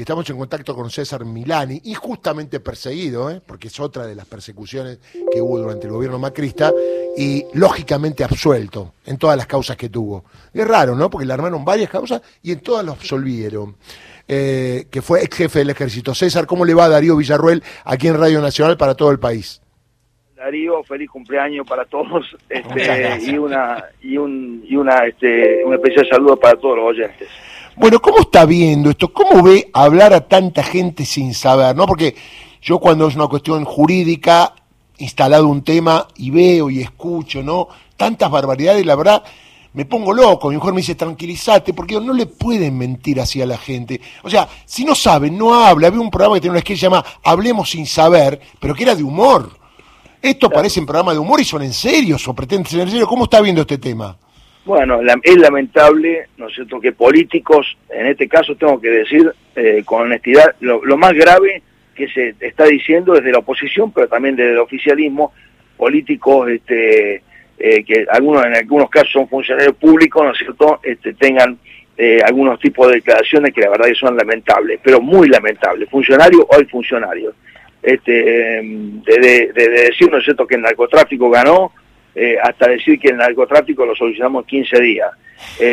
[0.00, 3.42] y estamos en contacto con César Milani, injustamente perseguido, ¿eh?
[3.46, 4.98] porque es otra de las persecuciones
[5.30, 6.72] que hubo durante el gobierno macrista,
[7.18, 10.24] y lógicamente absuelto en todas las causas que tuvo.
[10.54, 11.10] es raro, ¿no?
[11.10, 13.76] Porque le armaron varias causas y en todas lo absolvieron.
[14.26, 16.14] Eh, que fue ex jefe del ejército.
[16.14, 19.60] César, ¿cómo le va a Darío Villarruel aquí en Radio Nacional para todo el país?
[20.34, 26.08] Darío, feliz cumpleaños para todos este, y una y un y una este un especial
[26.08, 27.28] saludo para todos los oyentes.
[27.80, 29.10] Bueno, ¿cómo está viendo esto?
[29.10, 31.74] ¿Cómo ve hablar a tanta gente sin saber?
[31.74, 31.86] ¿No?
[31.86, 32.14] Porque
[32.60, 34.54] yo cuando es una cuestión jurídica,
[34.98, 37.68] instalado un tema y veo y escucho, ¿no?
[37.96, 39.24] Tantas barbaridades, la verdad,
[39.72, 40.50] me pongo loco.
[40.50, 43.98] Mi mujer me dice, tranquilízate, porque no le pueden mentir así a la gente.
[44.24, 45.86] O sea, si no saben, no habla.
[45.86, 48.94] Había un programa que tiene una que se llama Hablemos sin saber, pero que era
[48.94, 49.58] de humor.
[50.20, 53.06] Esto parece un programa de humor y son en serio, o pretenden ser en serio.
[53.06, 54.18] ¿Cómo está viendo este tema?
[54.64, 59.82] Bueno, es lamentable, ¿no es cierto?, que políticos, en este caso tengo que decir eh,
[59.84, 61.62] con honestidad, lo, más grave
[61.94, 65.32] que se está diciendo desde la oposición, pero también desde el oficialismo,
[65.76, 67.22] políticos este,
[67.58, 71.58] eh, que algunos en algunos casos son funcionarios públicos, ¿no es cierto?, este, tengan
[71.96, 76.42] eh, algunos tipos de declaraciones que la verdad que son lamentables, pero muy lamentables, funcionarios
[76.48, 77.34] o hay funcionarios.
[77.82, 81.72] Este, em, de, decir, ¿no es cierto?, que el narcotráfico ganó,
[82.14, 85.10] eh, hasta decir que el narcotráfico lo solucionamos en 15 días,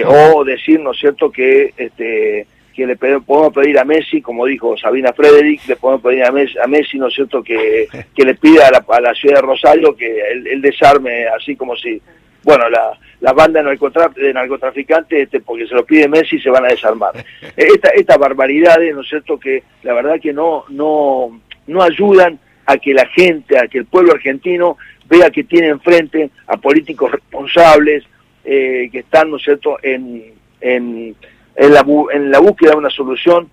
[0.07, 4.77] o decir, ¿no es cierto?, que este, que le podemos pedir a Messi, como dijo
[4.77, 8.71] Sabina Frederick, le podemos pedir a Messi, ¿no es cierto?, que, que le pida a
[8.71, 11.99] la, a la, ciudad de Rosario que el, desarme, así como si,
[12.43, 16.69] bueno, la, la banda de narcotraficantes, este, porque se lo pide Messi, se van a
[16.69, 17.13] desarmar.
[17.57, 22.77] Esta, estas barbaridades, ¿no es cierto?, que la verdad que no, no, no ayudan a
[22.77, 24.77] que la gente, a que el pueblo argentino
[25.09, 28.03] vea que tiene enfrente a políticos responsables,
[28.45, 31.15] eh, que están, ¿no es cierto?, en, en
[31.57, 33.49] en la, en la búsqueda de una solución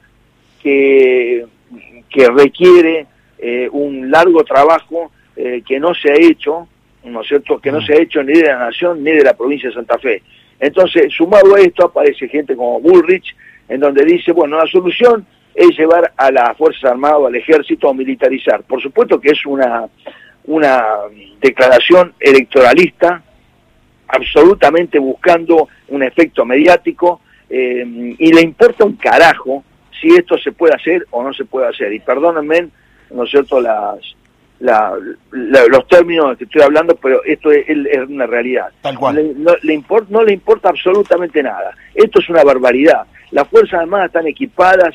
[0.63, 1.47] que,
[2.11, 3.07] que requiere
[3.39, 6.69] eh, un largo trabajo eh, que no se ha hecho,
[7.05, 7.87] ¿no es cierto?, que no mm.
[7.87, 10.23] se ha hecho ni de la Nación ni de la provincia de Santa Fe.
[10.61, 13.35] Entonces, sumado a esto, aparece gente como Bullrich,
[13.69, 17.95] en donde dice, bueno, la solución es llevar a las Fuerzas Armadas, al ejército, a
[17.95, 18.63] militarizar.
[18.65, 19.87] Por supuesto que es una,
[20.45, 20.85] una
[21.41, 23.23] declaración electoralista,
[24.09, 27.85] absolutamente buscando un efecto mediático, eh,
[28.19, 29.65] y le importa un carajo
[30.01, 31.93] si esto se puede hacer o no se puede hacer.
[31.93, 32.69] Y perdónenme,
[33.11, 33.99] ¿no es cierto?, las,
[34.61, 37.67] los términos que estoy hablando, pero esto es,
[38.09, 38.69] una realidad.
[38.81, 39.17] Tal cual.
[39.17, 41.77] Le, no, le no le importa absolutamente nada.
[41.95, 43.07] Esto es una barbaridad.
[43.31, 44.95] Las Fuerzas Armadas están equipadas,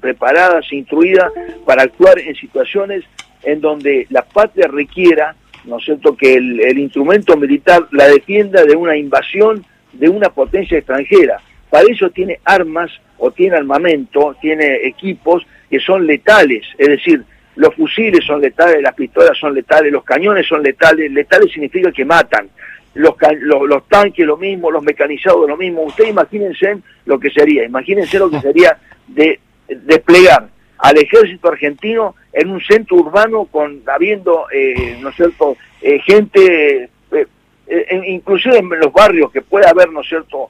[0.00, 1.30] preparadas, instruidas
[1.64, 3.04] para actuar en situaciones
[3.44, 8.64] en donde la patria requiera, ¿no es cierto?, que el, el instrumento militar la defienda
[8.64, 14.86] de una invasión de una potencia extranjera para eso tiene armas o tiene armamento, tiene
[14.86, 17.24] equipos que son letales, es decir,
[17.58, 22.04] los fusiles son letales, las pistolas son letales, los cañones son letales, letales significa que
[22.04, 22.48] matan,
[22.94, 28.18] los, los, tanques lo mismo, los mecanizados lo mismo, ustedes imagínense lo que sería, imagínense
[28.18, 30.48] lo que sería de desplegar
[30.78, 36.88] al ejército argentino en un centro urbano con habiendo, eh, ¿no es cierto?, eh, gente,
[37.10, 40.48] eh, inclusive en los barrios que pueda haber, ¿no es cierto?,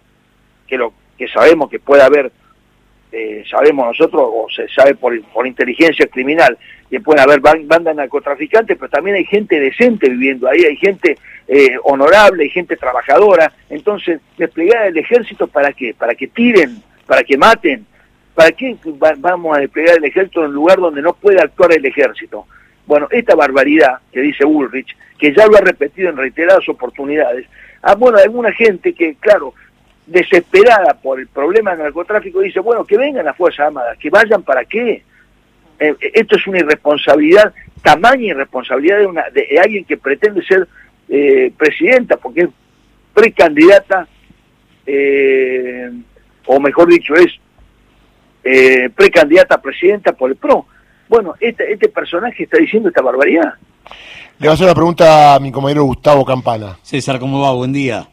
[0.67, 2.31] que lo que sabemos que puede haber,
[3.11, 6.57] eh, sabemos nosotros, o se sabe por, por inteligencia criminal,
[6.91, 11.77] que puede haber bandas narcotraficantes, pero también hay gente decente viviendo ahí, hay gente eh,
[11.85, 13.53] honorable, hay gente trabajadora.
[13.69, 15.95] Entonces, desplegar el ejército para qué?
[15.95, 17.87] Para que tiren, para que maten.
[18.35, 18.77] ¿Para qué
[19.19, 22.47] vamos a desplegar el ejército en un lugar donde no puede actuar el ejército?
[22.87, 27.47] Bueno, esta barbaridad que dice Bullrich, que ya lo ha repetido en reiteradas oportunidades,
[27.83, 29.55] ah, bueno, alguna gente que, claro,
[30.09, 34.43] desesperada por el problema del narcotráfico, dice, bueno, que vengan las Fuerzas Armadas, que vayan
[34.43, 35.03] para qué.
[35.79, 37.53] Eh, esto es una irresponsabilidad,
[37.83, 40.67] tamaña irresponsabilidad de, una, de alguien que pretende ser
[41.09, 42.49] eh, presidenta, porque es
[43.13, 44.09] precandidata,
[44.87, 45.91] eh,
[46.47, 47.33] o mejor dicho, es
[48.95, 50.67] precandidata a presidenta por el PRO.
[51.07, 53.55] Bueno, este, este personaje está diciendo esta barbaridad.
[54.39, 56.79] Le voy a hacer una pregunta a mi compañero Gustavo Campana.
[56.83, 57.53] César, ¿cómo va?
[57.53, 58.09] Buen día.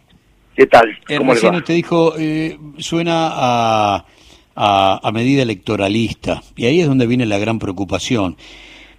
[0.56, 0.98] ¿Qué tal?
[1.10, 4.06] Eh, recién usted dijo, eh, suena a,
[4.56, 8.38] a, medida electoralista, y ahí es donde viene la gran preocupación,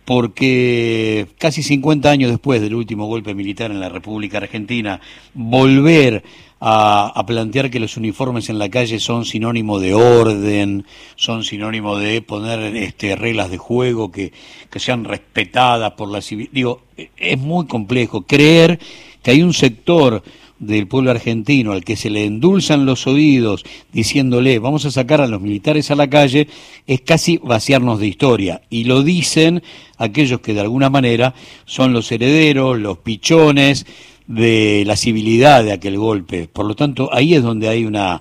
[0.05, 5.01] porque casi 50 años después del último golpe militar en la República Argentina,
[5.33, 6.23] volver
[6.61, 10.85] a, plantear que los uniformes en la calle son sinónimo de orden,
[11.17, 14.33] son sinónimo de poner este, reglas de juego que,
[14.71, 16.51] que sean respetadas por la civil.
[16.53, 16.83] Digo,
[17.17, 18.79] es muy complejo creer
[19.23, 20.23] que hay un sector
[20.59, 25.27] del pueblo argentino al que se le endulzan los oídos diciéndole vamos a sacar a
[25.27, 26.49] los militares a la calle
[26.87, 29.63] es casi vaciarnos de historia y lo dicen
[29.99, 33.87] aquellos que de alguna manera son los herederos, los pichones
[34.27, 36.49] de la civilidad de aquel golpe.
[36.53, 38.21] Por lo tanto, ahí es donde hay una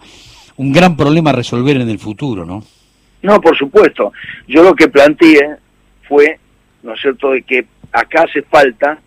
[0.58, 2.64] un gran problema a resolver en el futuro, ¿no?
[3.22, 4.14] No, por supuesto.
[4.48, 5.58] Yo lo que planteé
[6.08, 6.40] fue,
[6.84, 9.00] ¿no es cierto?, de que acá hace falta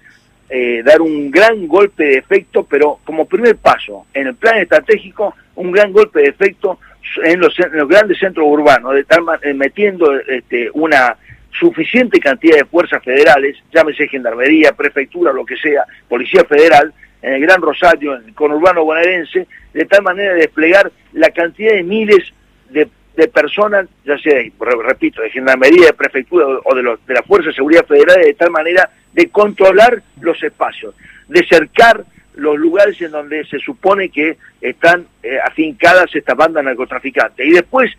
[0.50, 5.34] eh, dar un gran golpe de efecto, pero como primer paso, en el plan estratégico,
[5.56, 6.78] un gran golpe de efecto
[7.22, 7.54] en los,
[7.88, 11.16] grandes centros urbanos, de estar eh, metiendo este, una
[11.50, 16.92] suficiente cantidad de fuerzas federales, llámese gendarmería, prefectura, lo que sea, policía federal,
[17.22, 21.72] en el Gran Rosario, en el conurbano bonaerense, de tal manera de desplegar la cantidad
[21.72, 22.32] de miles
[22.70, 22.88] de,
[23.34, 24.40] personas, ya sea,
[24.84, 28.34] repito, de gendarmería, de prefectura o de, los, de la Fuerza de Seguridad Federal, de
[28.34, 30.94] tal manera de controlar los espacios,
[31.26, 32.04] de cercar
[32.36, 37.44] los lugares en donde se supone que están eh, afincadas estas bandas narcotraficantes.
[37.44, 37.90] Y después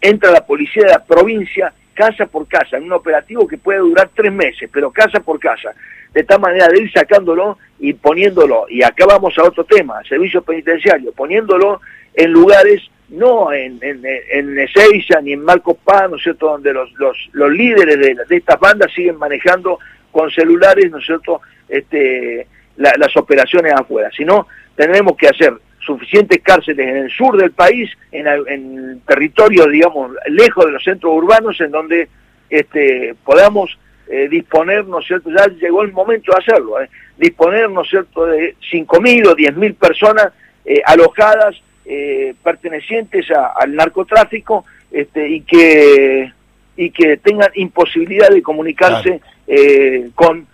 [0.00, 4.08] entra la policía de la provincia casa por casa, en un operativo que puede durar
[4.14, 5.74] tres meses, pero casa por casa,
[6.14, 10.40] de tal manera de ir sacándolo y poniéndolo, y acá vamos a otro tema, servicio
[10.40, 11.82] penitenciario, poniéndolo
[12.14, 16.72] en lugares, no en, en, en Ezeiza ni en Marcos Paz, ¿no es cierto?, donde
[16.72, 19.78] los, los, los líderes de, de estas bandas siguen manejando
[20.14, 22.46] con celulares, ¿no es cierto?, este,
[22.76, 24.46] las operaciones afuera, sino
[24.76, 30.66] tenemos que hacer suficientes cárceles en el sur del país, en, en territorios, digamos, lejos
[30.66, 32.08] de los centros urbanos, en donde
[32.48, 33.76] este, podamos
[34.08, 35.30] eh, disponer, ¿no es cierto?
[35.30, 36.88] Ya llegó el momento de hacerlo, ¿eh?
[37.18, 40.28] disponer, ¿no es cierto?, de 5.000 o 10.000 personas
[40.64, 46.32] eh, alojadas, eh, pertenecientes al narcotráfico, este, y que
[46.76, 49.20] y que tengan imposibilidad de comunicarse
[50.14, 50.46] con,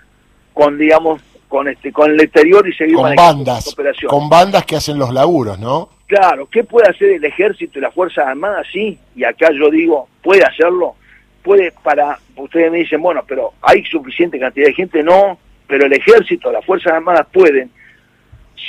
[0.52, 3.76] con, digamos, con este con el exterior y seguir con bandas
[4.06, 7.92] con bandas que hacen los laburos no claro qué puede hacer el ejército y las
[7.92, 10.94] fuerzas armadas sí y acá yo digo puede hacerlo
[11.42, 15.92] puede para ustedes me dicen bueno pero hay suficiente cantidad de gente no pero el
[15.92, 17.70] ejército las fuerzas armadas pueden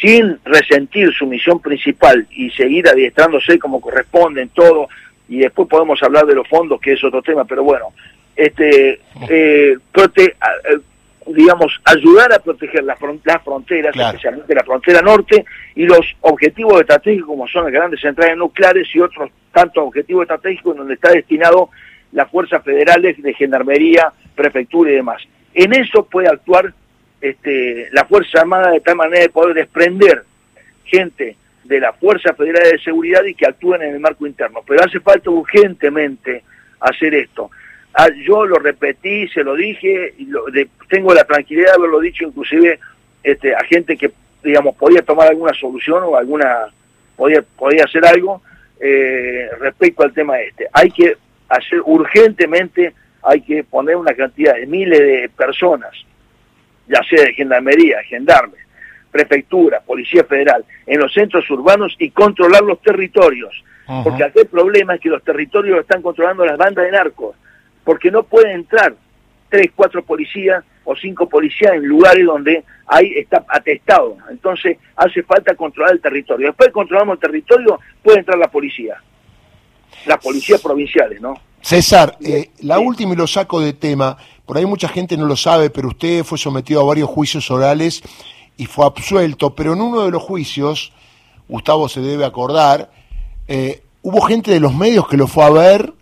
[0.01, 4.88] sin resentir su misión principal y seguir adiestrándose como corresponde en todo
[5.31, 7.94] y después podemos hablar de los fondos que es otro tema pero bueno
[8.36, 9.00] este
[9.30, 10.80] eh, prote, eh,
[11.28, 15.45] digamos, ayudar a proteger las, fronteras, especialmente la frontera norte,
[15.75, 20.74] y los objetivos estratégicos como son las grandes centrales nucleares y otros tantos objetivos estratégicos
[20.74, 21.69] en donde está destinado
[22.13, 25.22] las fuerzas federales de gendarmería, prefectura y demás.
[25.54, 26.74] En eso puede actuar
[27.22, 30.24] este, la Fuerza Armada de tal manera de poder desprender
[30.86, 31.36] gente
[31.71, 34.59] de la Fuerza Federal de Seguridad y que actúen en el marco interno.
[34.68, 36.44] Pero hace falta urgentemente
[36.81, 37.50] hacer esto.
[37.94, 40.27] Ah, yo lo repetí, se lo dije, y
[40.89, 42.77] tengo la tranquilidad de haberlo dicho inclusive
[43.23, 44.12] este, a gente que,
[44.44, 46.68] digamos, podía tomar alguna solución o alguna,
[47.15, 48.41] podía, podía hacer algo
[48.77, 50.68] eh, respecto al tema este.
[50.73, 51.15] Hay que
[51.47, 55.91] hacer urgentemente, hay que poner una cantidad de miles de personas,
[56.88, 58.59] ya sea de gendarmería, gendarmes,
[59.11, 63.63] prefectura, policía federal, en los centros urbanos y controlar los territorios.
[64.03, 67.35] Porque aquel problema es que los territorios lo están controlando las bandas de narcos
[67.83, 68.93] porque no pueden entrar
[69.49, 74.17] tres, cuatro policías o cinco policías en lugares donde hay está atestado.
[74.29, 76.47] Entonces hace falta controlar el territorio.
[76.47, 79.01] Después de controlamos el territorio, puede entrar la policía.
[80.05, 81.33] Las policías provinciales, ¿no?
[81.61, 85.35] César, eh, la última y lo saco de tema, por ahí mucha gente no lo
[85.35, 88.01] sabe, pero usted fue sometido a varios juicios orales
[88.61, 90.94] y fue absuelto, pero en uno de los juicios,
[91.49, 92.91] Gustavo se debe acordar,
[93.47, 95.95] eh, hubo gente de los medios que lo fue a ver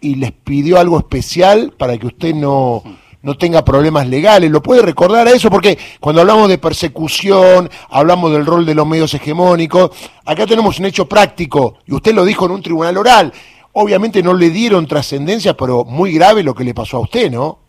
[0.00, 2.82] y les pidió algo especial para que usted no,
[3.22, 4.50] no tenga problemas legales.
[4.50, 5.48] ¿Lo puede recordar a eso?
[5.48, 9.92] Porque cuando hablamos de persecución, hablamos del rol de los medios hegemónicos,
[10.24, 13.32] acá tenemos un hecho práctico, y usted lo dijo en un tribunal oral.
[13.74, 17.60] Obviamente no le dieron trascendencia, pero muy grave lo que le pasó a usted, ¿no?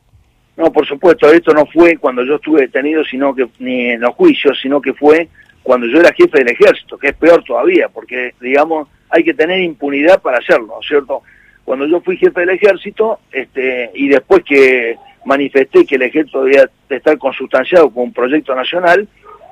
[0.55, 4.13] No, por supuesto, esto no fue cuando yo estuve detenido, sino que ni en los
[4.15, 5.27] juicios, sino que fue
[5.63, 9.59] cuando yo era jefe del ejército, que es peor todavía, porque, digamos, hay que tener
[9.61, 11.23] impunidad para hacerlo, ¿cierto?
[11.63, 16.69] cuando yo fui jefe del ejército, este, y después que manifesté que el ejército debía
[16.89, 19.07] estar consustanciado con un proyecto nacional,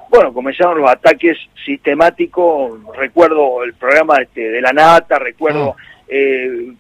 [0.10, 5.84] bueno, comenzaron los ataques sistemáticos, recuerdo el programa este, de la Nata, recuerdo ah.
[6.10, 6.74] eh,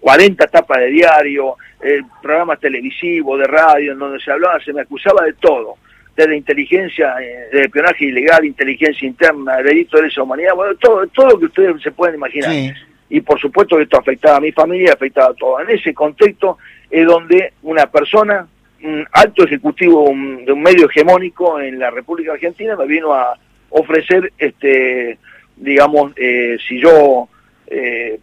[0.00, 4.82] 40 tapas de diario, eh, programas televisivos, de radio, en donde se hablaba, se me
[4.82, 5.76] acusaba de todo,
[6.16, 11.30] desde inteligencia, eh, de espionaje ilegal, inteligencia interna, delito de lesa humanidad, bueno, todo, todo
[11.30, 12.52] lo que ustedes se pueden imaginar
[13.10, 15.60] y por supuesto que esto afectaba a mi familia, afectaba a todo.
[15.60, 16.58] En ese contexto
[16.90, 18.46] es donde una persona,
[18.82, 23.38] un alto ejecutivo de un medio hegemónico en la República Argentina, me vino a,
[23.70, 25.18] ofrecer, este,
[25.56, 27.28] digamos, eh, si yo
[27.70, 28.20] eh,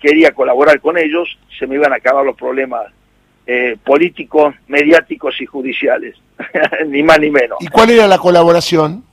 [0.00, 2.86] quería colaborar con ellos, se me iban a acabar los problemas
[3.46, 6.16] eh, políticos, mediáticos y judiciales,
[6.86, 7.58] ni más ni menos.
[7.60, 9.04] ¿Y cuál era la colaboración?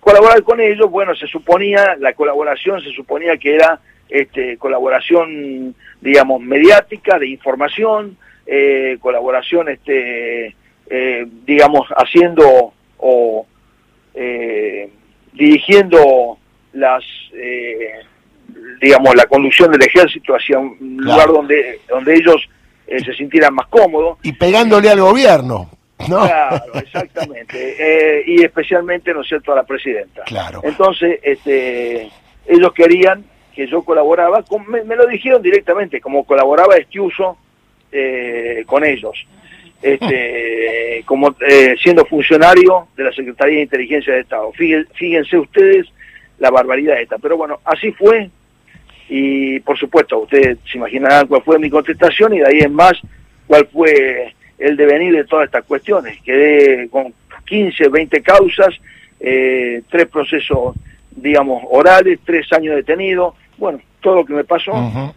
[0.00, 6.40] Colaborar con ellos, bueno, se suponía, la colaboración se suponía que era este, colaboración, digamos,
[6.40, 10.54] mediática, de información, eh, colaboración, este,
[10.90, 13.46] eh, digamos, haciendo o
[14.14, 14.90] eh,
[15.32, 16.38] dirigiendo
[16.74, 17.02] las,
[18.80, 22.48] digamos, la conducción del ejército hacia un lugar donde, donde ellos
[22.86, 24.18] se sintieran más cómodos.
[24.22, 25.70] Y pegándole al gobierno.
[26.08, 26.26] ¿No?
[26.26, 28.24] Claro, exactamente.
[28.26, 30.22] y especialmente, ¿no es cierto?, a la presidenta.
[30.24, 30.60] Claro.
[30.64, 32.10] Entonces, este,
[32.46, 37.38] ellos querían que yo colaboraba, con, me, lo dijeron directamente, como colaboraba Estiuso
[37.92, 39.14] eh, con ellos,
[39.80, 44.52] este, como eh, siendo funcionario de la Secretaría de Inteligencia de Estado.
[44.52, 45.86] Fíjense, ustedes
[46.38, 48.28] la barbaridad esta, pero bueno, así fue
[49.08, 52.94] y por supuesto ustedes se imaginarán cuál fue mi contestación y de ahí en más
[53.46, 56.18] cuál fue el devenir de todas estas cuestiones.
[56.22, 57.12] Quedé con
[57.44, 58.74] 15, 20 causas,
[59.20, 60.74] eh, tres procesos,
[61.10, 64.70] digamos, orales, tres años detenidos, bueno, todo lo que me pasó,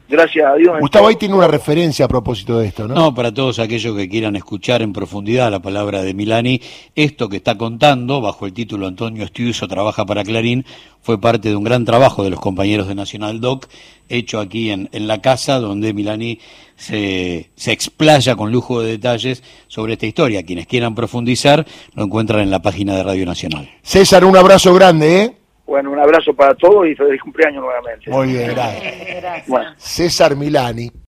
[0.08, 0.80] gracias a Dios.
[0.80, 2.96] Gustavo, ahí tiene una referencia a propósito de esto, ¿no?
[2.96, 6.62] No, para todos aquellos que quieran escuchar en profundidad la palabra de Milani,
[6.96, 10.66] esto que está contando, bajo el título Antonio Estiuso trabaja para Clarín,
[11.02, 13.68] fue parte de un gran trabajo de los compañeros de Nacional Doc,
[14.08, 16.40] hecho aquí en, en la casa, donde Milani
[16.78, 20.44] se, se explaya con lujo de detalles sobre esta historia.
[20.44, 23.70] Quienes quieran profundizar, lo encuentran en la página de Radio Nacional.
[23.82, 25.37] César, un abrazo grande, ¿eh?
[25.68, 28.10] Bueno, un abrazo para todos y feliz cumpleaños nuevamente.
[28.10, 29.74] Muy bien, gracias.
[29.78, 30.90] César Milani.